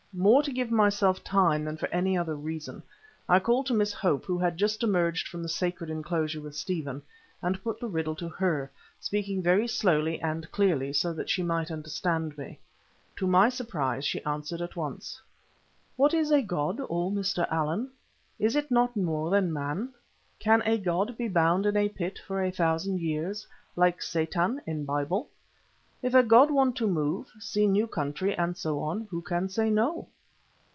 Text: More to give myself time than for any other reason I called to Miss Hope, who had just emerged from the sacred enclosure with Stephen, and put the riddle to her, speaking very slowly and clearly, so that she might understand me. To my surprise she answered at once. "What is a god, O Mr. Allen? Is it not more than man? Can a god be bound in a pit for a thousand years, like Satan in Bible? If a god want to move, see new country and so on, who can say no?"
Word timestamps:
More 0.13 0.43
to 0.43 0.51
give 0.51 0.71
myself 0.71 1.23
time 1.23 1.63
than 1.63 1.77
for 1.77 1.87
any 1.87 2.17
other 2.17 2.35
reason 2.35 2.83
I 3.29 3.39
called 3.39 3.67
to 3.67 3.73
Miss 3.73 3.93
Hope, 3.93 4.25
who 4.25 4.37
had 4.37 4.57
just 4.57 4.83
emerged 4.83 5.29
from 5.29 5.41
the 5.41 5.47
sacred 5.47 5.89
enclosure 5.89 6.41
with 6.41 6.53
Stephen, 6.53 7.01
and 7.41 7.63
put 7.63 7.79
the 7.79 7.87
riddle 7.87 8.15
to 8.15 8.27
her, 8.27 8.69
speaking 8.99 9.41
very 9.41 9.69
slowly 9.69 10.19
and 10.19 10.51
clearly, 10.51 10.91
so 10.91 11.13
that 11.13 11.29
she 11.29 11.43
might 11.43 11.71
understand 11.71 12.37
me. 12.37 12.59
To 13.19 13.25
my 13.25 13.47
surprise 13.47 14.03
she 14.03 14.21
answered 14.25 14.61
at 14.61 14.75
once. 14.75 15.21
"What 15.95 16.13
is 16.13 16.29
a 16.29 16.41
god, 16.41 16.81
O 16.89 17.09
Mr. 17.09 17.49
Allen? 17.49 17.89
Is 18.37 18.57
it 18.57 18.69
not 18.69 18.97
more 18.97 19.29
than 19.29 19.53
man? 19.53 19.93
Can 20.39 20.61
a 20.65 20.77
god 20.77 21.15
be 21.17 21.29
bound 21.29 21.65
in 21.65 21.77
a 21.77 21.87
pit 21.87 22.19
for 22.27 22.43
a 22.43 22.51
thousand 22.51 22.99
years, 22.99 23.47
like 23.77 24.01
Satan 24.01 24.59
in 24.67 24.83
Bible? 24.83 25.29
If 26.03 26.15
a 26.15 26.23
god 26.23 26.49
want 26.49 26.75
to 26.77 26.87
move, 26.87 27.27
see 27.39 27.67
new 27.67 27.85
country 27.85 28.33
and 28.35 28.57
so 28.57 28.79
on, 28.79 29.01
who 29.11 29.21
can 29.21 29.49
say 29.49 29.69
no?" 29.69 30.07